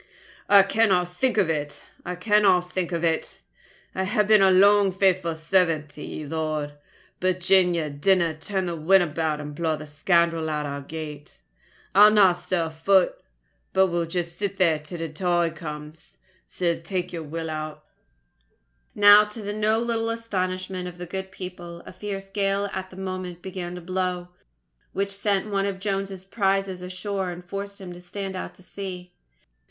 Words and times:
"I 0.49 0.63
canna 0.63 1.05
think 1.05 1.37
of 1.37 1.47
it! 1.47 1.85
I 2.03 2.15
canna 2.15 2.59
think 2.63 2.91
of 2.91 3.03
it! 3.03 3.39
I 3.93 4.03
hae 4.05 4.23
been 4.23 4.41
lang 4.59 4.87
a 4.87 4.91
faithful 4.91 5.35
servant 5.35 5.89
to 5.89 6.01
ye, 6.01 6.25
Lord; 6.25 6.73
but 7.19 7.39
gin 7.39 7.75
ye 7.75 7.87
dinna 7.87 8.33
turn 8.35 8.65
the 8.65 8.75
wind 8.75 9.03
about 9.03 9.39
and 9.39 9.53
blaw 9.53 9.75
the 9.75 9.85
scoundrel 9.85 10.49
out 10.49 10.65
of 10.65 10.71
our 10.71 10.81
gate, 10.81 11.41
I'll 11.93 12.09
nae 12.09 12.33
stir 12.33 12.63
a 12.65 12.71
foot. 12.71 13.21
But 13.73 13.89
will 13.89 14.07
just 14.07 14.39
sit 14.39 14.57
here 14.57 14.79
till 14.79 14.97
the 14.97 15.09
tide 15.09 15.55
comes. 15.55 16.17
Sae 16.47 16.79
tak 16.81 17.13
ye'r 17.13 17.21
will 17.21 17.51
o't." 17.51 17.77
Now, 18.95 19.25
to 19.25 19.39
the 19.43 19.53
no 19.53 19.77
little 19.77 20.09
astonishment 20.09 20.87
of 20.87 20.97
the 20.97 21.05
good 21.05 21.29
people, 21.31 21.83
a 21.85 21.93
fierce 21.93 22.25
gale 22.27 22.71
at 22.73 22.89
that 22.89 22.97
moment 22.97 23.43
began 23.43 23.75
to 23.75 23.81
blow, 23.81 24.29
which 24.93 25.11
sent 25.11 25.51
one 25.51 25.67
of 25.67 25.79
Jones's 25.79 26.25
prizes 26.25 26.81
ashore 26.81 27.29
and 27.29 27.45
forced 27.45 27.79
him 27.79 27.93
to 27.93 28.01
stand 28.01 28.35
out 28.35 28.55
to 28.55 28.63
sea. 28.63 29.11